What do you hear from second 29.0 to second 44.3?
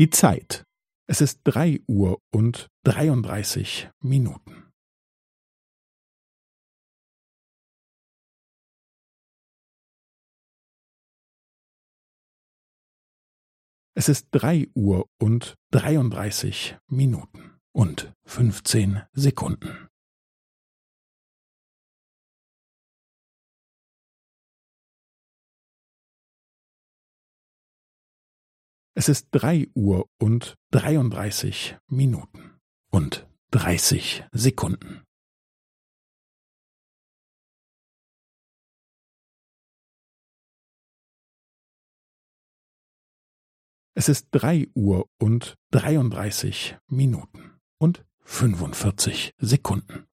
Es ist drei Uhr und dreiunddreißig Minuten und dreißig Sekunden. Es ist